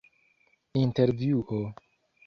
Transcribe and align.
intervjuo 0.81 1.61